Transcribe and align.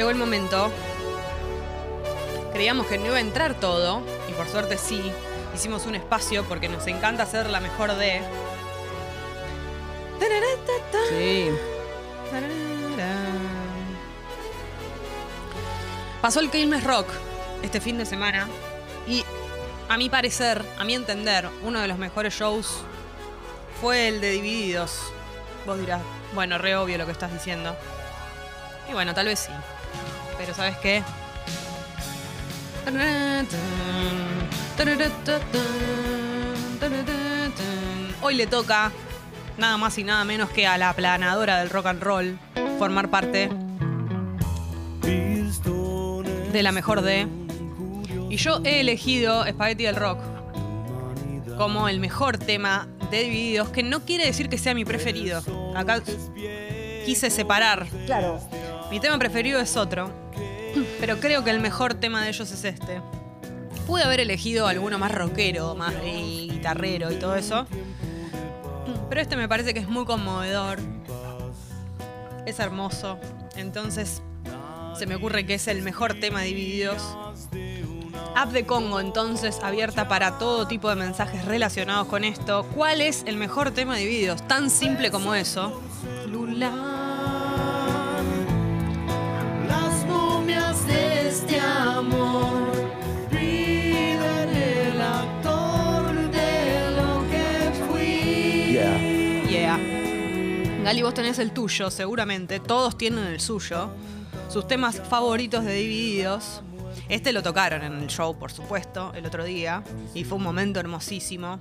Llegó 0.00 0.08
el 0.08 0.16
momento. 0.16 0.70
Creíamos 2.54 2.86
que 2.86 2.96
no 2.96 3.08
iba 3.08 3.16
a 3.16 3.20
entrar 3.20 3.52
todo, 3.60 4.00
y 4.30 4.32
por 4.32 4.48
suerte 4.48 4.78
sí. 4.78 5.12
Hicimos 5.54 5.84
un 5.84 5.94
espacio 5.94 6.42
porque 6.44 6.70
nos 6.70 6.86
encanta 6.86 7.24
hacer 7.24 7.50
la 7.50 7.60
mejor 7.60 7.94
de. 7.96 8.22
Sí. 11.10 11.50
Pasó 16.22 16.40
el 16.40 16.50
Quilmes 16.50 16.82
Rock 16.82 17.08
este 17.62 17.78
fin 17.78 17.98
de 17.98 18.06
semana 18.06 18.48
y 19.06 19.22
a 19.90 19.98
mi 19.98 20.08
parecer, 20.08 20.64
a 20.78 20.84
mi 20.84 20.94
entender, 20.94 21.46
uno 21.62 21.78
de 21.78 21.88
los 21.88 21.98
mejores 21.98 22.32
shows 22.32 22.78
fue 23.82 24.08
el 24.08 24.22
de 24.22 24.30
Divididos. 24.30 25.12
Vos 25.66 25.78
dirás, 25.78 26.00
bueno, 26.32 26.56
re 26.56 26.74
obvio 26.74 26.96
lo 26.96 27.04
que 27.04 27.12
estás 27.12 27.34
diciendo. 27.34 27.76
Y 28.88 28.94
bueno, 28.94 29.12
tal 29.12 29.26
vez 29.26 29.40
sí. 29.40 29.52
Pero 30.50 30.56
¿sabes 30.56 30.78
qué? 30.78 31.02
Hoy 38.20 38.34
le 38.34 38.48
toca 38.48 38.90
nada 39.58 39.76
más 39.76 39.96
y 39.98 40.02
nada 40.02 40.24
menos 40.24 40.50
que 40.50 40.66
a 40.66 40.76
la 40.76 40.88
aplanadora 40.88 41.60
del 41.60 41.70
rock 41.70 41.86
and 41.86 42.02
roll 42.02 42.38
formar 42.80 43.08
parte 43.10 43.48
de 46.52 46.62
la 46.64 46.72
mejor 46.72 47.02
de. 47.02 47.28
Y 48.28 48.36
yo 48.36 48.60
he 48.64 48.80
elegido 48.80 49.46
Spaghetti 49.46 49.84
del 49.84 49.94
Rock 49.94 50.18
como 51.58 51.88
el 51.88 52.00
mejor 52.00 52.38
tema 52.38 52.88
de 53.12 53.22
Divididos, 53.22 53.68
que 53.68 53.84
no 53.84 54.00
quiere 54.00 54.24
decir 54.26 54.48
que 54.48 54.58
sea 54.58 54.74
mi 54.74 54.84
preferido. 54.84 55.42
Acá 55.76 56.02
quise 57.06 57.30
separar. 57.30 57.86
Claro. 58.06 58.40
Mi 58.90 58.98
tema 58.98 59.16
preferido 59.20 59.60
es 59.60 59.76
otro, 59.76 60.10
pero 61.00 61.18
creo 61.20 61.44
que 61.44 61.50
el 61.50 61.60
mejor 61.60 61.94
tema 61.94 62.22
de 62.22 62.28
ellos 62.28 62.50
es 62.50 62.64
este. 62.64 63.00
Pude 63.86 64.04
haber 64.04 64.20
elegido 64.20 64.66
alguno 64.66 64.98
más 64.98 65.12
rockero, 65.12 65.74
más 65.74 65.94
guitarrero 66.02 67.10
y 67.10 67.16
todo 67.16 67.34
eso. 67.34 67.66
Pero 69.08 69.20
este 69.20 69.36
me 69.36 69.48
parece 69.48 69.74
que 69.74 69.80
es 69.80 69.88
muy 69.88 70.04
conmovedor. 70.04 70.78
Es 72.46 72.58
hermoso. 72.58 73.18
Entonces, 73.56 74.22
se 74.96 75.06
me 75.06 75.16
ocurre 75.16 75.46
que 75.46 75.54
es 75.54 75.66
el 75.68 75.82
mejor 75.82 76.20
tema 76.20 76.42
de 76.42 76.46
Divididos. 76.46 77.02
App 78.36 78.52
de 78.52 78.64
Congo, 78.64 79.00
entonces, 79.00 79.58
abierta 79.62 80.08
para 80.08 80.38
todo 80.38 80.68
tipo 80.68 80.88
de 80.88 80.94
mensajes 80.96 81.44
relacionados 81.44 82.06
con 82.06 82.22
esto. 82.22 82.64
¿Cuál 82.74 83.00
es 83.00 83.24
el 83.26 83.36
mejor 83.36 83.72
tema 83.72 83.96
de 83.96 84.02
Divididos? 84.02 84.46
Tan 84.46 84.70
simple 84.70 85.10
como 85.10 85.34
eso. 85.34 85.82
Lula. 86.28 86.89
Gali, 100.90 101.02
vos 101.02 101.14
tenés 101.14 101.38
el 101.38 101.52
tuyo, 101.52 101.88
seguramente. 101.88 102.58
Todos 102.58 102.98
tienen 102.98 103.24
el 103.24 103.38
suyo. 103.38 103.90
Sus 104.48 104.66
temas 104.66 105.00
favoritos 105.00 105.64
de 105.64 105.74
Divididos. 105.74 106.62
Este 107.08 107.32
lo 107.32 107.44
tocaron 107.44 107.84
en 107.84 107.92
el 107.92 108.08
show, 108.08 108.36
por 108.36 108.50
supuesto, 108.50 109.12
el 109.14 109.24
otro 109.24 109.44
día. 109.44 109.84
Y 110.14 110.24
fue 110.24 110.38
un 110.38 110.42
momento 110.42 110.80
hermosísimo. 110.80 111.60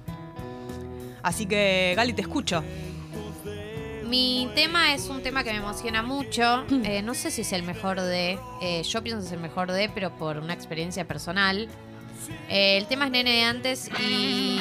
Así 1.22 1.46
que, 1.46 1.94
Gali, 1.96 2.14
te 2.14 2.22
escucho. 2.22 2.64
Mi 4.10 4.50
tema 4.56 4.94
es 4.94 5.08
un 5.08 5.22
tema 5.22 5.44
que 5.44 5.52
me 5.52 5.58
emociona 5.58 6.02
mucho. 6.02 6.66
Eh, 6.84 7.02
no 7.04 7.14
sé 7.14 7.30
si 7.32 7.42
es 7.42 7.54
el 7.54 7.64
mejor 7.64 8.02
de. 8.02 8.40
eh, 8.62 8.84
yo 8.84 9.04
pienso 9.04 9.22
que 9.22 9.28
es 9.28 9.32
el 9.34 9.40
mejor 9.40 9.72
de, 9.72 9.90
pero 9.90 10.12
por 10.18 10.38
una 10.38 10.54
experiencia 10.54 11.06
personal. 11.06 11.68
Eh, 12.50 12.78
el 12.78 12.88
tema 12.88 13.06
es 13.06 13.12
Nene 13.12 13.32
de 13.32 13.44
antes 13.44 13.90
y. 14.00 14.60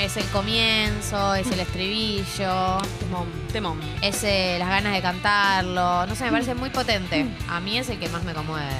Es 0.00 0.16
el 0.16 0.24
comienzo, 0.26 1.34
es 1.34 1.50
el 1.50 1.58
estribillo, 1.58 2.78
Temón, 3.00 3.26
temón. 3.52 3.80
es 4.00 4.22
eh, 4.22 4.54
las 4.58 4.68
ganas 4.68 4.92
de 4.94 5.02
cantarlo. 5.02 6.06
No 6.06 6.14
sé, 6.14 6.24
me 6.26 6.30
parece 6.30 6.54
muy 6.54 6.70
potente. 6.70 7.26
A 7.48 7.58
mí 7.58 7.76
es 7.78 7.88
el 7.90 7.98
que 7.98 8.08
más 8.08 8.22
me 8.22 8.32
conmueve. 8.32 8.70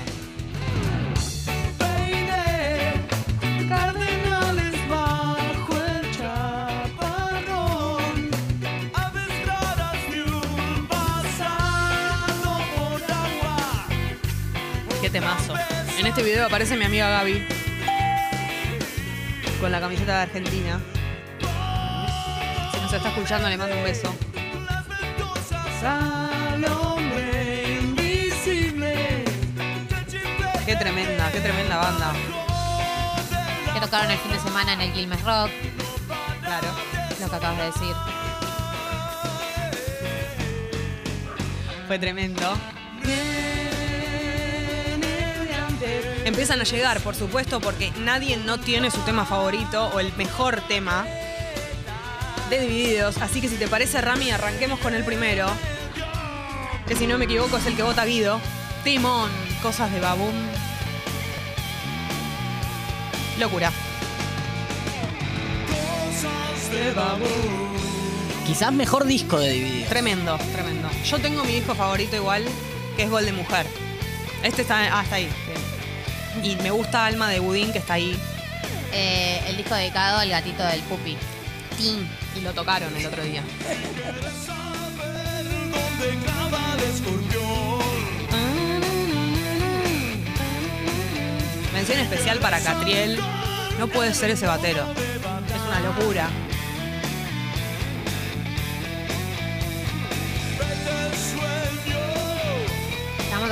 En 15.99 16.07
este 16.07 16.23
video 16.23 16.47
aparece 16.47 16.77
mi 16.77 16.85
amiga 16.85 17.09
Gaby. 17.09 17.45
Con 19.61 19.73
la 19.73 19.81
camiseta 19.81 20.17
de 20.17 20.23
Argentina. 20.23 20.81
Si 22.73 22.81
nos 22.81 22.93
está 22.93 23.09
escuchando, 23.09 23.49
le 23.49 23.57
mando 23.57 23.77
un 23.77 23.83
beso. 23.83 24.15
Qué 30.65 30.77
tremenda, 30.77 31.33
qué 31.33 31.41
tremenda 31.41 31.77
banda. 31.79 32.13
Que 33.75 33.81
tocaron 33.81 34.11
el 34.11 34.19
fin 34.19 34.33
de 34.33 34.39
semana 34.39 34.75
en 34.75 34.81
el 34.83 34.93
Quilmes 34.93 35.23
Rock, 35.25 35.51
Claro. 36.43 36.69
lo 37.21 37.29
que 37.29 37.37
acabas 37.37 37.59
de 37.59 37.65
decir. 37.65 37.97
Fue 41.87 41.99
tremendo. 41.99 42.57
Empiezan 46.29 46.61
a 46.61 46.65
llegar, 46.65 47.01
por 47.01 47.15
supuesto, 47.15 47.59
porque 47.59 47.91
nadie 48.01 48.37
no 48.37 48.61
tiene 48.61 48.91
su 48.91 48.99
tema 48.99 49.25
favorito 49.25 49.87
o 49.95 49.99
el 49.99 50.13
mejor 50.19 50.61
tema 50.69 51.07
de 52.51 52.61
Divididos. 52.61 53.17
Así 53.17 53.41
que 53.41 53.49
si 53.49 53.57
te 53.57 53.67
parece, 53.67 53.99
Rami, 54.03 54.31
arranquemos 54.31 54.79
con 54.81 54.93
el 54.93 55.05
primero. 55.05 55.47
Que 56.87 56.95
si 56.97 57.07
no 57.07 57.17
me 57.17 57.25
equivoco 57.25 57.57
es 57.57 57.65
el 57.65 57.77
que 57.77 57.83
vota 57.83 58.05
Guido. 58.05 58.43
Timón, 58.85 59.31
cosas 59.63 59.91
de 59.91 60.01
Babum. 60.01 60.35
Locura. 63.41 63.73
Quizás 68.47 68.73
mejor 68.75 69.07
disco 69.07 69.41
de 69.41 69.51
Divididos. 69.51 69.89
Tremendo, 69.89 70.39
tremendo. 70.53 70.91
Yo 71.07 71.19
tengo 71.21 71.43
mi 71.43 71.55
disco 71.55 71.75
favorito 71.75 72.17
igual, 72.17 72.45
que 72.99 73.05
es 73.05 73.11
Gol 73.11 73.25
de 73.25 73.33
Mujer. 73.33 73.67
Este 74.43 74.61
está, 74.61 74.99
ah, 74.99 75.03
está 75.03 75.17
ahí. 75.17 75.31
bien. 75.47 75.68
Y 76.43 76.57
me 76.63 76.71
gusta 76.71 77.07
Alma 77.07 77.29
de 77.29 77.41
Budín, 77.41 77.73
que 77.73 77.79
está 77.79 77.95
ahí. 77.95 78.17
Eh, 78.93 79.43
el 79.49 79.57
disco 79.57 79.75
dedicado 79.75 80.19
al 80.19 80.29
gatito 80.31 80.63
del 80.65 80.81
pupi. 80.83 81.17
Tin. 81.77 82.09
Y 82.37 82.41
lo 82.41 82.53
tocaron 82.53 82.97
el 82.97 83.07
otro 83.07 83.23
día. 83.23 83.43
Mención 91.73 91.99
especial 92.01 92.39
para 92.39 92.61
Catriel. 92.61 93.19
No 93.79 93.89
puede 93.89 94.15
ser 94.15 94.31
ese 94.31 94.47
batero. 94.47 94.85
Es 94.93 95.63
una 95.69 95.81
locura. 95.81 96.29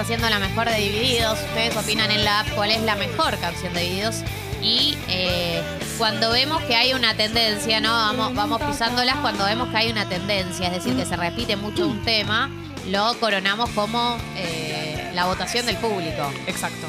Haciendo 0.07 0.31
la 0.31 0.39
mejor 0.39 0.71
de 0.71 0.77
Divididos. 0.77 1.37
Ustedes 1.49 1.77
opinan 1.77 2.13
en 2.13 2.25
la 2.25 2.39
app 2.39 2.51
cuál 2.55 2.71
es 2.71 2.81
la 2.83 2.95
mejor 2.95 3.37
canción 3.41 3.75
de 3.75 3.81
Divididos. 3.81 4.23
Y 4.63 4.97
eh, 5.09 5.61
cuando 5.99 6.31
vemos 6.31 6.63
que 6.63 6.77
hay 6.77 6.93
una 6.93 7.17
tendencia, 7.17 7.81
¿no? 7.81 7.91
Vamos, 7.91 8.33
vamos 8.37 8.63
pisándolas 8.63 9.17
cuando 9.17 9.45
vemos 9.47 9.69
que 9.71 9.79
hay 9.79 9.91
una 9.91 10.09
tendencia, 10.09 10.69
es 10.69 10.75
decir, 10.75 10.95
que 10.97 11.05
se 11.05 11.17
repite 11.17 11.57
mucho 11.57 11.89
un 11.89 12.05
tema, 12.05 12.49
lo 12.87 13.19
coronamos 13.19 13.69
como 13.71 14.17
eh, 14.37 15.11
la 15.13 15.25
votación 15.25 15.67
del 15.67 15.77
público. 15.79 16.33
Exacto. 16.47 16.87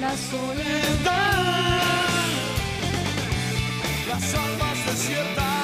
La 0.00 0.10
soledad, 0.16 1.78
las 4.08 4.34
almas 4.34 4.86
desiertas, 4.86 5.61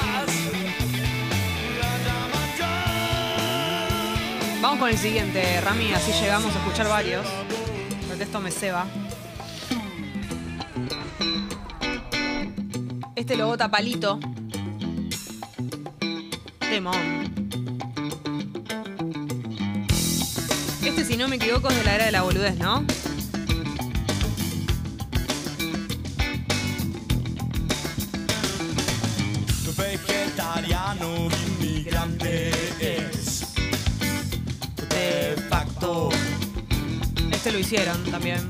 Vamos 4.61 4.79
con 4.79 4.89
el 4.89 4.97
siguiente, 4.97 5.61
Rami, 5.61 5.93
así 5.93 6.11
llegamos 6.11 6.53
a 6.53 6.59
escuchar 6.59 6.89
varios. 6.89 7.25
Porque 8.09 8.23
esto 8.23 8.41
me 8.41 8.51
ceba. 8.51 8.85
Este 13.15 13.37
lo 13.37 13.47
vota 13.47 13.71
Palito. 13.71 14.19
Temón. 16.59 17.39
Este, 20.83 21.05
si 21.05 21.15
no 21.15 21.29
me 21.29 21.37
equivoco, 21.37 21.69
es 21.69 21.77
de 21.77 21.83
la 21.85 21.95
era 21.95 22.05
de 22.05 22.11
la 22.11 22.23
boludez, 22.23 22.57
¿no? 22.57 22.85
Vegetariano 29.77 31.29
inmigrante 31.61 32.48
hicieron 37.57 38.03
también. 38.11 38.47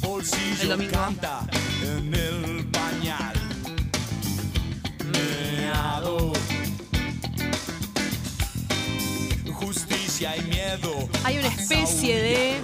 Bolsillo 0.00 0.62
El 0.62 0.68
domingo. 0.68 0.92
canta 0.92 1.46
en 1.82 2.14
el 2.14 2.64
pañal. 2.66 3.34
Meado. 5.12 6.32
Justicia 9.52 10.36
y 10.36 10.42
miedo. 10.42 11.08
Hay 11.24 11.38
una 11.38 11.48
especie 11.48 12.20
de 12.20 12.60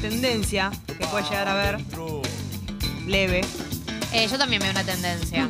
tendencia 0.00 0.70
que 0.86 1.06
puede 1.06 1.24
llegar 1.24 1.48
a 1.48 1.54
ver 1.54 1.78
leve. 3.06 3.40
Eh, 4.12 4.28
yo 4.30 4.38
también 4.38 4.62
veo 4.62 4.70
una 4.70 4.84
tendencia. 4.84 5.48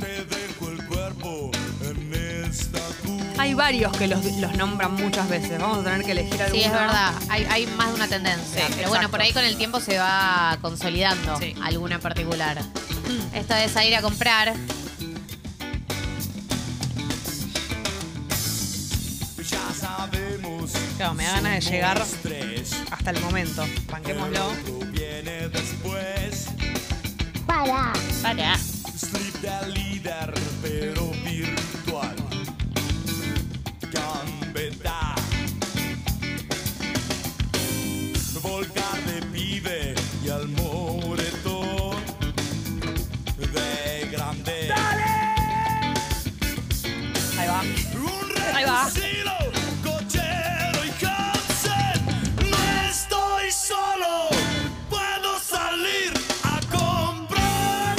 Hay 3.38 3.54
varios 3.54 3.92
que 3.96 4.08
los, 4.08 4.24
los 4.24 4.54
nombran 4.56 4.94
muchas 4.94 5.28
veces. 5.28 5.58
Vamos 5.60 5.78
a 5.78 5.84
tener 5.84 6.04
que 6.04 6.12
elegir 6.12 6.42
alguno. 6.42 6.60
Sí, 6.60 6.64
es 6.66 6.72
verdad. 6.72 7.12
Hay, 7.28 7.46
hay 7.50 7.66
más 7.68 7.88
de 7.88 7.94
una 7.94 8.08
tendencia. 8.08 8.66
Sí, 8.66 8.72
Pero 8.76 8.88
bueno, 8.88 9.08
por 9.10 9.20
ahí 9.20 9.32
con 9.32 9.44
el 9.44 9.56
tiempo 9.56 9.78
se 9.80 9.98
va 9.98 10.58
consolidando 10.60 11.38
Sí. 11.38 11.54
alguna 11.62 11.96
en 11.96 12.00
particular. 12.00 12.58
Esto 13.32 13.54
de 13.54 13.68
salir 13.68 13.94
a 13.96 14.02
comprar. 14.02 14.54
Ya 19.50 19.72
sabemos. 19.74 20.72
Claro, 20.96 21.14
me 21.14 21.24
da 21.24 21.32
ganas 21.34 21.64
de 21.64 21.70
llegar 21.70 22.02
hasta 22.90 23.10
el 23.10 23.20
momento. 23.20 23.64
Banquémoslo. 23.90 24.52
Para. 28.22 28.56
Strip 28.96 29.34
de 29.36 29.68
líder, 29.72 30.34
pero 30.60 31.07
Volcar 38.42 39.04
de 39.04 39.20
pibe 39.26 39.94
y 40.24 40.28
al 40.30 40.48
moretón 40.48 41.96
de 43.36 44.08
grande. 44.10 44.72
Ahí 47.38 47.48
va. 47.48 47.60
Un 47.62 48.54
Ahí 48.54 48.64
va. 48.64 48.88
cochero 49.82 50.84
y 50.84 51.04
Hansen. 51.04 52.06
No 52.50 52.58
estoy 52.88 53.50
solo, 53.50 54.28
puedo 54.88 55.38
salir 55.40 56.12
a 56.44 56.60
comprar. 56.70 57.96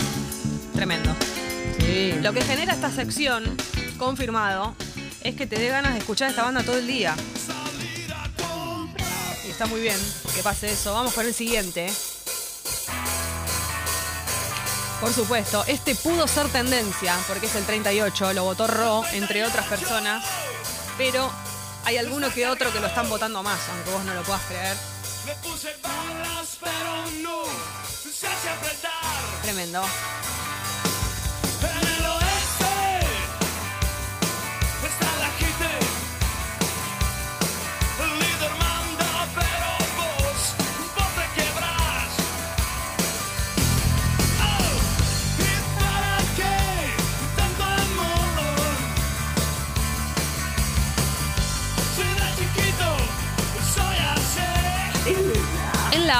Tremendo. 0.73 1.15
Sí. 1.79 2.13
Lo 2.21 2.31
que 2.33 2.41
genera 2.41 2.73
esta 2.73 2.89
sección, 2.91 3.43
confirmado, 3.97 4.73
es 5.21 5.35
que 5.35 5.45
te 5.45 5.59
dé 5.59 5.67
ganas 5.69 5.93
de 5.93 5.99
escuchar 5.99 6.29
esta 6.29 6.43
banda 6.43 6.63
todo 6.63 6.77
el 6.77 6.87
día. 6.87 7.15
Está 9.59 9.67
muy 9.69 9.81
bien 9.81 9.99
que 10.33 10.41
pase 10.41 10.71
eso. 10.71 10.93
Vamos 10.93 11.13
con 11.13 11.25
el 11.25 11.33
siguiente. 11.33 11.91
Por 15.01 15.11
supuesto, 15.11 15.65
este 15.67 15.95
pudo 15.95 16.29
ser 16.29 16.47
tendencia, 16.47 17.19
porque 17.27 17.47
es 17.47 17.55
el 17.55 17.65
38, 17.65 18.31
lo 18.31 18.45
votó 18.45 18.67
Ro, 18.67 19.03
entre 19.11 19.43
otras 19.43 19.67
personas, 19.67 20.23
pero 20.97 21.29
hay 21.83 21.97
alguno 21.97 22.33
que 22.33 22.47
otro 22.47 22.71
que 22.71 22.79
lo 22.79 22.87
están 22.87 23.09
votando 23.09 23.43
más, 23.43 23.59
aunque 23.67 23.91
vos 23.91 24.05
no 24.05 24.13
lo 24.13 24.23
puedas 24.23 24.43
creer. 24.43 24.77
Le 29.45 29.53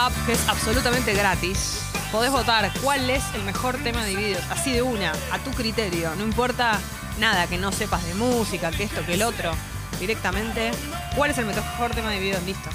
app, 0.09 0.25
que 0.25 0.33
es 0.33 0.47
absolutamente 0.47 1.13
gratis, 1.13 1.81
podés 2.11 2.31
votar 2.31 2.71
cuál 2.81 3.09
es 3.09 3.23
el 3.35 3.44
mejor 3.44 3.77
tema 3.77 4.03
de 4.03 4.09
Divididos. 4.11 4.44
Así 4.50 4.71
de 4.71 4.81
una, 4.81 5.13
a 5.31 5.39
tu 5.39 5.51
criterio. 5.51 6.13
No 6.15 6.23
importa 6.23 6.79
nada 7.19 7.47
que 7.47 7.57
no 7.57 7.71
sepas 7.71 8.06
de 8.06 8.13
música, 8.15 8.71
que 8.71 8.83
esto, 8.83 9.06
que 9.06 9.13
el 9.13 9.23
otro. 9.23 9.51
Directamente, 10.00 10.71
¿cuál 11.15 11.31
es 11.31 11.38
el 11.38 11.45
mejor 11.45 11.91
tema 11.91 12.09
de 12.09 12.15
Divididos? 12.15 12.44
Listo. 12.44 12.69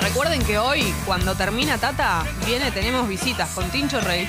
Recuerden 0.00 0.44
que 0.44 0.58
hoy, 0.58 0.94
cuando 1.06 1.34
termina 1.34 1.78
Tata, 1.78 2.24
viene, 2.44 2.70
tenemos 2.70 3.08
visitas 3.08 3.48
con 3.50 3.70
Tincho 3.70 3.98
Rage. 4.00 4.28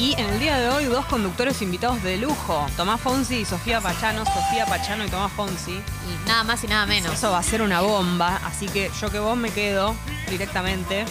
Y 0.00 0.14
en 0.16 0.30
el 0.30 0.40
día 0.40 0.56
de 0.58 0.70
hoy, 0.70 0.86
dos 0.86 1.04
conductores 1.04 1.60
invitados 1.60 2.02
de 2.02 2.16
lujo: 2.16 2.66
Tomás 2.74 3.02
Fonsi 3.02 3.40
y 3.40 3.44
Sofía 3.44 3.82
Pachano. 3.82 4.24
Sofía 4.24 4.64
Pachano 4.64 5.04
y 5.04 5.10
Tomás 5.10 5.30
Fonsi. 5.30 5.72
Y 5.72 6.26
nada 6.26 6.42
más 6.42 6.64
y 6.64 6.68
nada 6.68 6.86
menos. 6.86 7.12
Eso 7.12 7.30
va 7.30 7.38
a 7.38 7.42
ser 7.42 7.60
una 7.60 7.82
bomba, 7.82 8.40
así 8.46 8.66
que 8.66 8.90
yo 8.98 9.10
que 9.10 9.18
vos 9.18 9.36
me 9.36 9.50
quedo 9.50 9.94
directamente. 10.30 11.04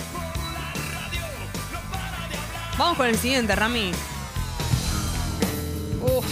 Vamos 2.79 2.97
con 2.97 3.05
el 3.05 3.15
siguiente, 3.19 3.55
Rami. 3.55 3.91
Uf, 6.01 6.25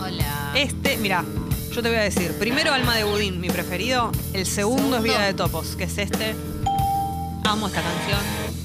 Hola. 0.00 0.50
este, 0.56 0.96
mira, 0.96 1.24
yo 1.72 1.82
te 1.82 1.88
voy 1.88 1.98
a 1.98 2.02
decir. 2.02 2.36
Primero 2.36 2.72
Alma 2.72 2.96
de 2.96 3.04
Budín, 3.04 3.40
mi 3.40 3.48
preferido. 3.48 4.10
El 4.32 4.44
segundo, 4.44 4.96
es. 4.96 5.04
Vida 5.04 5.20
de 5.20 5.34
Topos, 5.34 5.76
que 5.76 5.84
es 5.84 5.98
este. 5.98 6.34
Amo 7.44 7.68
esta 7.68 7.80
canción. 7.80 8.18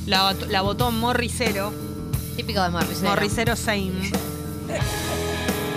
La, 0.07 0.33
la 0.49 0.61
votó 0.61 0.89
Morricero. 0.89 1.84
Típico 2.35 2.61
de 2.61 2.69
Morricero. 2.69 3.09
Morricero 3.09 3.55
Same. 3.55 4.11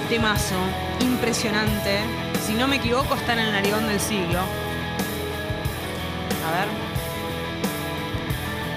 Temazo. 0.08 0.56
Impresionante. 1.00 2.00
Si 2.46 2.54
no 2.54 2.66
me 2.66 2.76
equivoco, 2.76 3.14
está 3.14 3.34
en 3.34 3.40
el 3.40 3.52
narigón 3.52 3.86
del 3.86 4.00
siglo. 4.00 4.40
A 6.46 6.50
ver. 6.50 6.68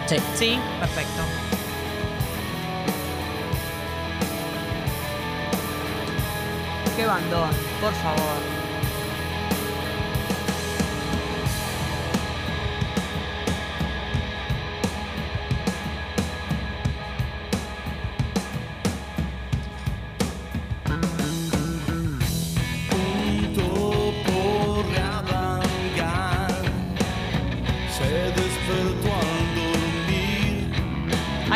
Sí. 0.08 0.18
Sí, 0.36 0.60
perfecto. 0.80 1.22
Qué 6.98 7.06
bandón, 7.06 7.50
por 7.80 7.94
favor. 7.94 8.61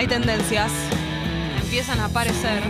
Tendencias. 0.07 0.71
Empiezan 1.61 1.99
a 1.99 2.05
aparecer. 2.05 2.61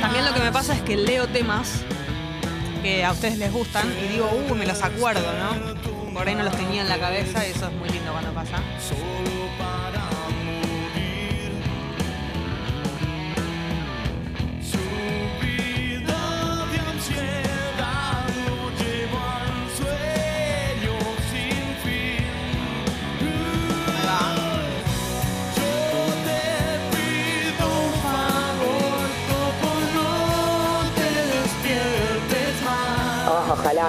También 0.00 0.24
lo 0.24 0.34
que 0.34 0.40
me 0.40 0.52
pasa 0.52 0.74
es 0.74 0.82
que 0.82 0.96
leo 0.96 1.26
temas 1.28 1.82
que 2.82 3.04
a 3.04 3.12
ustedes 3.12 3.38
les 3.38 3.52
gustan 3.52 3.86
y 4.04 4.08
digo, 4.08 4.28
uh, 4.48 4.54
me 4.54 4.66
los 4.66 4.82
acuerdo, 4.82 5.26
¿no? 5.38 6.12
Por 6.12 6.26
ahí 6.26 6.34
no 6.34 6.42
los 6.42 6.56
tenía 6.56 6.82
en 6.82 6.88
la 6.88 6.98
cabeza 6.98 7.46
y 7.46 7.50
eso 7.50 7.68
es 7.68 7.72
muy 7.74 7.88
lindo 7.88 8.10
cuando 8.12 8.32
pasa. 8.32 8.56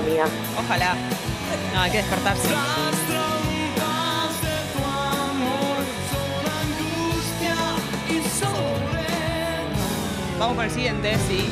Amiga. 0.04 0.26
Ojalá. 0.58 0.96
No, 1.74 1.82
hay 1.82 1.92
que 1.92 1.98
despertarse. 1.98 2.50
Vamos 10.40 10.56
con 10.56 10.66
el 10.66 10.72
siguiente, 10.72 11.16
sí. 11.28 11.50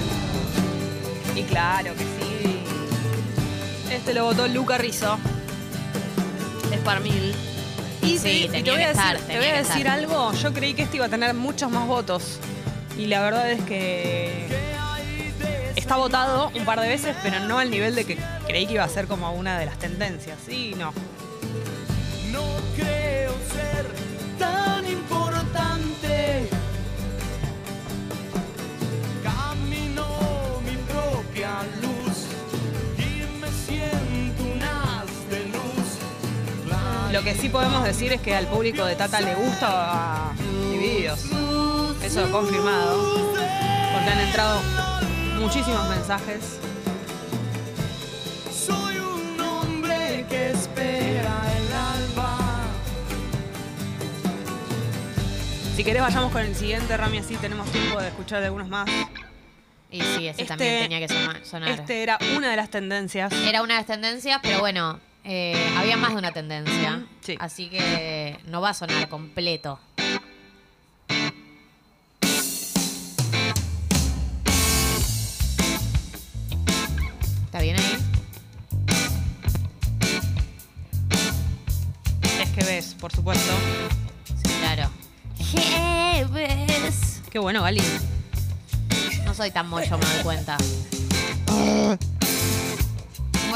Y 1.35 1.43
claro 1.43 1.93
que 1.93 2.03
sí. 2.03 2.63
Este 3.91 4.13
lo 4.13 4.25
votó 4.25 4.47
Luca 4.47 4.77
Rizzo. 4.77 5.17
Es 6.71 6.79
para 6.79 6.99
mil. 6.99 7.33
Y 8.01 8.17
Sí, 8.17 8.49
te, 8.51 8.59
y 8.59 8.63
te 8.63 8.71
voy 8.71 8.79
que 8.79 8.85
a 8.85 8.87
decir, 8.89 9.03
estar, 9.03 9.17
te 9.19 9.37
voy 9.37 9.47
a 9.47 9.53
decir 9.53 9.87
algo. 9.87 10.33
Yo 10.33 10.53
creí 10.53 10.73
que 10.73 10.83
este 10.83 10.97
iba 10.97 11.05
a 11.05 11.09
tener 11.09 11.33
muchos 11.33 11.71
más 11.71 11.87
votos. 11.87 12.39
Y 12.97 13.05
la 13.05 13.21
verdad 13.21 13.49
es 13.51 13.61
que 13.63 14.47
está 15.75 15.95
votado 15.97 16.51
un 16.55 16.65
par 16.65 16.79
de 16.81 16.87
veces, 16.87 17.15
pero 17.23 17.39
no 17.41 17.59
al 17.59 17.69
nivel 17.69 17.95
de 17.95 18.05
que 18.05 18.17
creí 18.51 18.67
que 18.67 18.73
iba 18.73 18.83
a 18.83 18.89
ser 18.89 19.07
como 19.07 19.31
una 19.31 19.57
de 19.57 19.65
las 19.65 19.79
tendencias. 19.79 20.37
Sí, 20.45 20.75
no. 20.77 20.91
No 22.33 22.43
creo 22.75 23.31
ser 23.49 23.85
tan 24.37 24.85
importante. 24.85 26.49
Camino 29.23 30.05
mi 30.65 30.75
propia 30.91 31.63
luz 31.81 32.25
y 32.97 33.39
me 33.39 33.47
siento 33.47 34.43
un 34.43 34.61
haz 34.61 35.29
de 35.29 35.45
luz. 35.45 37.13
Lo 37.13 37.23
que 37.23 37.35
sí 37.35 37.47
podemos 37.47 37.85
decir 37.85 38.11
es 38.11 38.19
que 38.19 38.35
al 38.35 38.47
público 38.47 38.83
de 38.83 38.97
Tata 38.97 39.21
le 39.21 39.33
gusta 39.33 40.33
Divididos. 40.71 41.23
Eso 42.03 42.29
confirmado. 42.29 43.31
Porque 43.93 44.09
han 44.09 44.19
entrado 44.19 44.59
muchísimos 45.39 45.87
mensajes. 45.87 46.59
Si 55.75 55.83
querés 55.83 56.01
vayamos 56.01 56.31
con 56.31 56.41
el 56.41 56.55
siguiente, 56.55 56.95
Rami, 56.95 57.19
así 57.19 57.35
tenemos 57.37 57.69
tiempo 57.71 57.99
de 57.99 58.09
escuchar 58.09 58.39
de 58.39 58.47
algunos 58.47 58.67
más. 58.69 58.89
Y 59.89 59.99
sí, 60.01 60.27
ese 60.27 60.29
Este- 60.29 60.45
también 60.45 60.83
tenía 60.83 60.99
que 60.99 61.07
sonar. 61.43 61.69
Este 61.69 62.03
era 62.03 62.17
una 62.37 62.49
de 62.51 62.55
las 62.55 62.69
tendencias. 62.69 63.31
Era 63.33 63.61
una 63.61 63.73
de 63.75 63.79
las 63.79 63.87
tendencias, 63.87 64.39
pero 64.43 64.59
bueno, 64.59 64.99
eh, 65.23 65.55
había 65.77 65.97
más 65.97 66.11
de 66.11 66.17
una 66.17 66.31
tendencia. 66.31 67.05
Sí. 67.21 67.35
Así 67.39 67.69
que 67.69 68.37
no 68.45 68.61
va 68.61 68.69
a 68.69 68.73
sonar 68.73 69.07
completo. 69.09 69.79
¿Está 77.45 77.61
bien 77.61 77.75
ahí? 77.77 77.97
Es 82.41 82.49
que 82.51 82.63
ves, 82.63 82.95
por 82.99 83.11
supuesto. 83.11 83.51
Jeves. 85.51 87.21
Qué 87.29 87.39
bueno, 87.39 87.61
Gali. 87.63 87.81
No 89.25 89.33
soy 89.33 89.51
tan 89.51 89.69
mollo, 89.69 89.97
me 89.97 90.05
doy 90.05 90.23
cuenta. 90.23 90.57
¿Cómo 91.45 91.97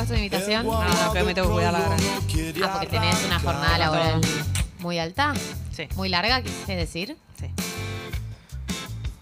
es 0.02 0.08
tu 0.08 0.14
invitación? 0.14 0.66
No, 0.66 0.84
no, 0.84 1.14
que 1.14 1.24
me 1.24 1.34
tengo 1.34 1.48
que 1.50 1.54
cuidar 1.56 1.74
la 1.74 1.80
garganta. 1.80 2.04
Ah, 2.64 2.70
porque 2.74 2.88
tenés 2.88 3.24
una 3.26 3.40
jornada 3.40 3.78
laboral 3.78 4.22
muy 4.80 5.00
alta. 5.00 5.34
Sí, 5.72 5.88
Muy 5.96 6.10
larga, 6.10 6.42
quise 6.42 6.76
decir. 6.76 7.18
sí. 7.40 7.48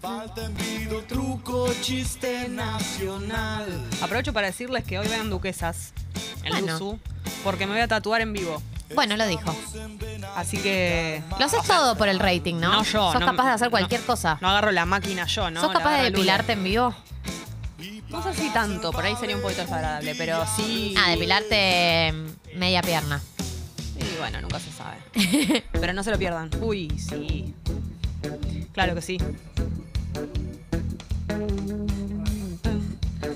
Falta 0.00 0.44
envido, 0.44 1.00
truco, 1.04 1.72
chiste 1.80 2.48
nacional. 2.48 3.88
Aprovecho 4.02 4.32
para 4.34 4.48
decirles 4.48 4.84
que 4.84 4.98
hoy 4.98 5.08
vean 5.08 5.30
Duquesas 5.30 5.94
en 6.42 6.50
Bueno. 6.50 6.72
Luzu, 6.72 6.98
porque 7.42 7.64
me 7.66 7.72
voy 7.72 7.80
a 7.80 7.88
tatuar 7.88 8.20
en 8.20 8.34
vivo. 8.34 8.60
Bueno, 8.94 9.16
lo 9.16 9.26
dijo. 9.26 9.54
Así 10.36 10.58
que. 10.58 11.22
Lo 11.38 11.46
haces 11.46 11.62
todo 11.64 11.96
por 11.96 12.08
el 12.08 12.18
rating, 12.18 12.56
¿no? 12.56 12.72
No 12.72 12.82
yo. 12.84 13.12
Sos 13.12 13.20
no- 13.20 13.26
capaz 13.26 13.44
de 13.46 13.50
hacer 13.52 13.66
no- 13.68 13.70
cualquier 13.70 14.00
cosa. 14.02 14.38
No 14.40 14.48
agarro 14.50 14.72
la 14.72 14.84
máquina 14.84 15.26
yo, 15.26 15.50
¿no? 15.50 15.60
¿Sos 15.60 15.72
La 15.72 15.78
capaz 15.78 15.96
de 15.98 16.02
depilarte 16.04 16.52
en 16.52 16.64
vivo? 16.64 16.94
No 18.08 18.22
sé 18.22 18.34
si 18.34 18.50
tanto, 18.50 18.92
por 18.92 19.04
ahí 19.04 19.16
sería 19.16 19.36
un 19.36 19.42
poquito 19.42 19.62
desagradable, 19.62 20.14
pero 20.14 20.44
sí. 20.56 20.94
Ah, 20.96 21.10
depilarte 21.10 22.14
media 22.54 22.80
pierna. 22.82 23.20
Y 23.98 24.18
bueno, 24.18 24.40
nunca 24.40 24.60
se 24.60 24.70
sabe. 24.72 24.96
Pero 25.72 25.92
no 25.92 26.02
se 26.02 26.10
lo 26.10 26.18
pierdan. 26.18 26.50
Uy, 26.60 26.90
sí. 26.98 27.54
Claro 28.72 28.94
que 28.94 29.02
sí. 29.02 29.18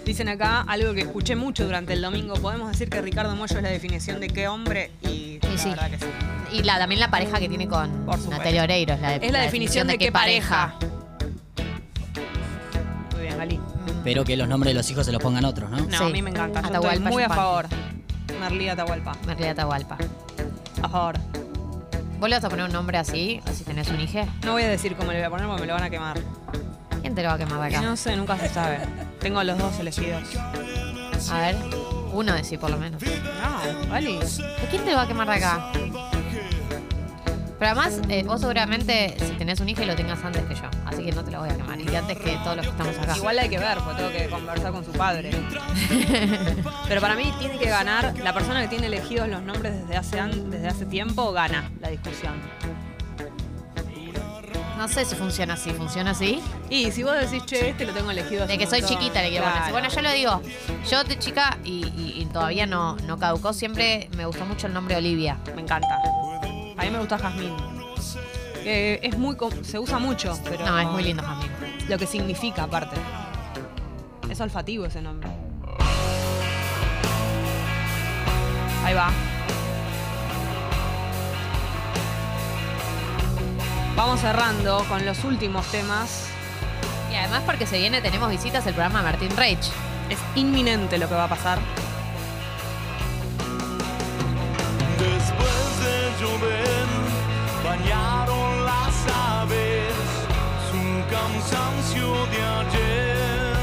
Dicen 0.08 0.30
acá 0.30 0.64
algo 0.66 0.94
que 0.94 1.02
escuché 1.02 1.36
mucho 1.36 1.66
durante 1.66 1.92
el 1.92 2.00
domingo. 2.00 2.32
Podemos 2.36 2.70
decir 2.72 2.88
que 2.88 3.02
Ricardo 3.02 3.36
Mollo 3.36 3.54
es 3.58 3.62
la 3.62 3.68
definición 3.68 4.20
de 4.20 4.28
qué 4.28 4.48
hombre 4.48 4.90
y, 5.02 5.38
la 5.42 5.58
sí. 5.58 5.68
verdad 5.68 5.90
que 5.90 5.98
sí. 5.98 6.06
Y 6.50 6.62
la, 6.62 6.78
también 6.78 6.98
la 6.98 7.10
pareja 7.10 7.38
que 7.38 7.46
tiene 7.46 7.68
con. 7.68 8.06
Natalia 8.30 8.62
Oreiro. 8.62 8.94
Es 8.94 9.00
la, 9.02 9.10
de- 9.18 9.26
Es 9.26 9.32
la, 9.32 9.40
definición, 9.42 9.86
de, 9.86 9.98
qué 9.98 10.10
pareja. 10.10 10.76
Muy 13.12 13.20
bien, 13.20 13.36
Gali. 13.36 13.60
Pero 14.02 14.24
que 14.24 14.38
los 14.38 14.48
nombres 14.48 14.70
de 14.70 14.78
los 14.78 14.90
hijos 14.90 15.04
se 15.04 15.12
los 15.12 15.20
pongan 15.22 15.44
otros, 15.44 15.68
¿no? 15.70 15.76
No, 15.76 15.98
Sí. 15.98 16.04
a 16.04 16.08
mí 16.08 16.22
me 16.22 16.30
encanta. 16.30 16.62
Yo 16.62 16.66
estoy 16.68 16.76
Atahualpa 16.78 17.10
muy 17.10 17.22
a 17.24 17.28
favor. 17.28 17.66
Merlí 18.40 18.68
Atahualpa. 18.70 19.12
Merlí 19.26 19.44
Atahualpa. 19.44 19.98
A 20.82 20.88
favor. 20.88 21.16
¿Vos 22.18 22.30
le 22.30 22.34
vas 22.36 22.44
a 22.44 22.48
poner 22.48 22.64
un 22.64 22.72
nombre 22.72 22.96
así, 22.96 23.42
si 23.52 23.62
tenés 23.64 23.88
un 23.90 24.00
hijo? 24.00 24.26
No 24.42 24.52
voy 24.52 24.62
a 24.62 24.68
decir 24.68 24.96
cómo 24.96 25.12
le 25.12 25.18
voy 25.18 25.26
a 25.26 25.30
poner 25.30 25.44
porque 25.46 25.60
me 25.60 25.66
lo 25.66 25.74
van 25.74 25.82
a 25.82 25.90
quemar. 25.90 26.18
¿Quién 27.02 27.14
te 27.14 27.22
lo 27.22 27.28
va 27.28 27.34
a 27.34 27.38
quemar 27.38 27.60
de 27.60 27.66
acá? 27.76 27.82
No 27.82 27.94
sé, 27.94 28.16
nunca 28.16 28.38
se 28.38 28.48
sabe. 28.48 28.78
Tengo 29.20 29.42
los 29.42 29.58
dos 29.58 29.78
elegidos. 29.78 30.22
A 31.30 31.40
ver, 31.40 31.56
uno 32.12 32.34
de 32.34 32.44
sí 32.44 32.56
por 32.56 32.70
lo 32.70 32.78
menos. 32.78 33.02
No, 33.02 33.88
Gali. 33.90 34.18
¿De 34.18 34.68
quién 34.70 34.84
te 34.84 34.94
va 34.94 35.02
a 35.02 35.08
quemar 35.08 35.28
de 35.28 35.34
acá? 35.34 35.72
Pero 37.58 37.72
además, 37.72 38.00
eh, 38.08 38.22
vos 38.22 38.40
seguramente, 38.40 39.16
si 39.18 39.32
tenés 39.32 39.58
un 39.58 39.68
hijo, 39.68 39.84
lo 39.84 39.96
tengas 39.96 40.22
antes 40.24 40.44
que 40.44 40.54
yo. 40.54 40.62
Así 40.86 41.04
que 41.04 41.10
no 41.10 41.24
te 41.24 41.32
lo 41.32 41.40
voy 41.40 41.50
a 41.50 41.56
quemar. 41.56 41.80
Y 41.80 41.94
antes 41.96 42.16
que 42.16 42.38
todos 42.44 42.56
los 42.56 42.66
que 42.66 42.70
estamos 42.70 42.96
acá. 42.96 43.16
Igual 43.16 43.38
hay 43.40 43.48
que 43.48 43.58
ver, 43.58 43.78
porque 43.78 44.02
tengo 44.02 44.12
que 44.12 44.28
conversar 44.28 44.72
con 44.72 44.84
su 44.84 44.92
padre. 44.92 45.30
Pero 46.88 47.00
para 47.00 47.16
mí 47.16 47.32
tiene 47.40 47.58
que 47.58 47.68
ganar, 47.68 48.16
la 48.18 48.32
persona 48.32 48.62
que 48.62 48.68
tiene 48.68 48.86
elegidos 48.86 49.28
los 49.28 49.42
nombres 49.42 49.74
desde 49.74 49.96
hace, 49.96 50.22
desde 50.22 50.68
hace 50.68 50.86
tiempo 50.86 51.32
gana 51.32 51.68
la 51.80 51.88
discusión. 51.88 52.34
No 54.78 54.86
sé 54.88 55.04
si 55.04 55.16
funciona 55.16 55.54
así. 55.54 55.70
¿Funciona 55.72 56.12
así? 56.12 56.40
Y 56.70 56.90
si 56.92 57.02
vos 57.02 57.12
decís, 57.20 57.44
che, 57.46 57.70
este 57.70 57.84
lo 57.84 57.92
tengo 57.92 58.10
elegido 58.12 58.46
De 58.46 58.56
que 58.56 58.66
soy 58.66 58.80
montón", 58.80 58.96
chiquita 58.98 59.20
le 59.22 59.30
quiero 59.30 59.44
poner 59.44 59.58
claro. 59.58 59.72
Bueno, 59.72 59.88
yo 59.88 60.02
lo 60.02 60.12
digo. 60.12 60.42
Yo 60.88 61.02
de 61.04 61.18
chica, 61.18 61.58
y, 61.64 61.84
y- 61.96 62.14
y 62.22 62.26
todavía 62.26 62.64
no, 62.66 62.96
no 63.06 63.18
caducó, 63.18 63.52
siempre 63.52 64.08
me 64.16 64.24
gustó 64.24 64.46
mucho 64.46 64.68
el 64.68 64.72
nombre 64.72 64.96
Olivia. 64.96 65.36
Me 65.56 65.62
encanta. 65.62 65.88
A 66.76 66.82
mí 66.84 66.90
me 66.90 66.98
gusta 67.00 67.18
Jazmín. 67.18 67.52
Es 68.64 69.18
muy, 69.18 69.36
se 69.62 69.78
usa 69.78 69.98
mucho, 69.98 70.38
pero... 70.44 70.64
No, 70.64 70.78
es 70.78 70.86
muy 70.88 71.02
lindo 71.02 71.22
Jasmine. 71.24 71.52
Lo 71.88 71.98
que 71.98 72.06
significa, 72.06 72.62
aparte. 72.64 72.96
Es 74.30 74.40
olfativo 74.40 74.84
ese 74.86 75.02
nombre. 75.02 75.28
Ahí 78.84 78.94
va. 78.94 79.10
Vamos 83.98 84.20
cerrando 84.20 84.84
con 84.88 85.04
los 85.04 85.24
últimos 85.24 85.66
temas. 85.72 86.28
Y 87.10 87.16
además 87.16 87.42
porque 87.44 87.66
se 87.66 87.78
viene, 87.78 88.00
tenemos 88.00 88.30
visitas 88.30 88.64
el 88.68 88.74
programa 88.74 89.02
Martín 89.02 89.36
Reich. 89.36 89.72
Es 90.08 90.20
inminente 90.36 90.98
lo 90.98 91.08
que 91.08 91.16
va 91.16 91.24
a 91.24 91.28
pasar. 91.28 91.58
Después 95.00 95.80
de 95.82 96.12
llover, 96.22 96.86
bañaron 97.64 98.64
las 98.64 98.94
aves 99.40 99.92
su 100.70 101.12
cansancio 101.12 102.26
de 102.26 102.42
ayer. 102.44 103.56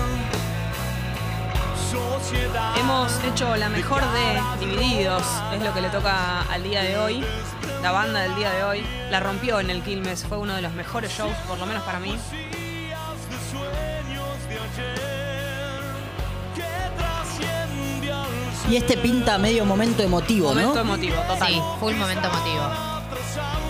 Sociedad. 1.90 2.78
Hemos 2.78 3.24
hecho 3.24 3.56
la 3.56 3.70
mejor 3.70 4.02
de 4.12 4.66
Divididos, 4.66 5.24
es 5.54 5.64
lo 5.64 5.74
que 5.74 5.80
le 5.80 5.88
toca 5.88 6.42
al 6.42 6.62
día 6.62 6.82
de 6.84 6.98
hoy. 6.98 7.26
La 7.86 7.92
banda 7.92 8.22
del 8.22 8.34
día 8.34 8.50
de 8.50 8.64
hoy 8.64 8.84
la 9.12 9.20
rompió 9.20 9.60
en 9.60 9.70
el 9.70 9.84
Quilmes, 9.84 10.24
fue 10.26 10.40
uno 10.40 10.56
de 10.56 10.62
los 10.64 10.74
mejores 10.74 11.12
shows, 11.16 11.36
por 11.48 11.60
lo 11.60 11.68
menos 11.68 11.84
para 11.84 12.00
mí. 12.00 12.18
Y 18.70 18.78
este 18.78 18.98
pinta 18.98 19.38
medio 19.38 19.66
momento 19.66 20.02
emotivo, 20.02 20.50
Momento 20.50 20.74
¿no? 20.76 20.82
emotivo, 20.82 21.16
total. 21.28 21.48
Sí, 21.48 21.62
full 21.80 21.94
momento 21.94 22.28
emotivo. 22.28 22.64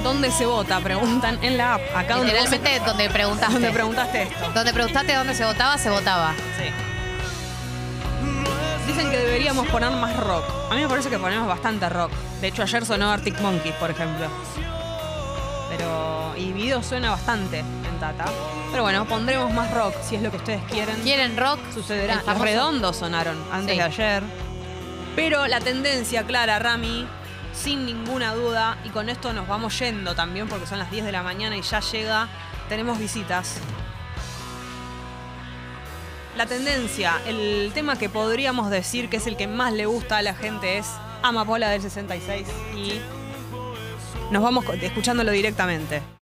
¿Dónde 0.03 0.31
se 0.31 0.45
vota? 0.45 0.79
Preguntan 0.79 1.37
en 1.43 1.57
la 1.57 1.73
app. 1.75 1.81
Acá 1.95 2.15
donde, 2.15 2.31
vos- 2.33 2.49
Literalmente 2.49 2.85
donde 2.85 3.09
preguntaste. 3.09 3.53
donde 3.53 3.71
preguntaste 3.71 4.21
esto. 4.23 4.51
Donde 4.53 4.73
preguntaste 4.73 5.13
dónde 5.15 5.35
se 5.35 5.43
votaba, 5.45 5.77
se 5.77 5.89
votaba. 5.89 6.33
Sí. 6.57 6.84
Dicen 8.95 9.11
que 9.11 9.17
deberíamos 9.17 9.67
poner 9.67 9.91
más 9.91 10.15
rock. 10.15 10.45
A 10.71 10.75
mí 10.75 10.81
me 10.81 10.87
parece 10.87 11.09
que 11.09 11.19
ponemos 11.19 11.49
bastante 11.49 11.89
rock. 11.89 12.11
De 12.39 12.47
hecho, 12.47 12.63
ayer 12.63 12.85
sonó 12.85 13.11
Arctic 13.11 13.37
Monkeys, 13.41 13.75
por 13.75 13.91
ejemplo. 13.91 14.27
Pero. 15.69 16.33
Y 16.37 16.53
video 16.53 16.81
suena 16.81 17.09
bastante 17.11 17.59
en 17.59 17.99
Tata. 17.99 18.23
Pero 18.71 18.83
bueno, 18.83 19.03
pondremos 19.05 19.51
más 19.51 19.69
rock 19.73 19.93
si 20.01 20.15
es 20.15 20.21
lo 20.21 20.31
que 20.31 20.37
ustedes 20.37 20.61
quieren. 20.71 20.95
¿Quieren 21.01 21.35
rock? 21.35 21.59
Sucederá. 21.73 22.21
Los 22.25 22.39
redondos 22.39 22.95
sonaron 22.95 23.35
antes 23.51 23.71
Sí. 23.73 23.77
de 23.79 23.83
ayer. 23.83 24.23
Pero 25.13 25.45
la 25.47 25.59
tendencia 25.59 26.23
clara, 26.23 26.57
Rami, 26.59 27.05
sin 27.53 27.85
ninguna 27.85 28.33
duda, 28.33 28.77
y 28.85 28.89
con 28.91 29.09
esto 29.09 29.33
nos 29.33 29.45
vamos 29.45 29.77
yendo 29.77 30.15
también 30.15 30.47
porque 30.47 30.67
son 30.67 30.79
las 30.79 30.89
10 30.89 31.03
de 31.03 31.11
la 31.11 31.21
mañana 31.21 31.57
y 31.57 31.61
ya 31.63 31.81
llega, 31.81 32.29
tenemos 32.69 32.97
visitas. 32.97 33.57
La 36.35 36.45
tendencia, 36.45 37.21
el 37.25 37.71
tema 37.73 37.97
que 37.97 38.09
podríamos 38.09 38.69
decir 38.69 39.07
que 39.09 39.17
es 39.17 39.25
el 39.27 39.37
que 39.37 39.47
más 39.47 39.71
le 39.71 39.85
gusta 39.85 40.17
a 40.17 40.21
la 40.21 40.33
gente 40.33 40.77
es 40.77 40.85
Amapola 41.23 41.69
del 41.69 41.81
66 41.81 42.45
y 42.75 42.99
nos 44.31 44.43
vamos 44.43 44.65
escuchándolo 44.81 45.31
directamente. 45.31 46.01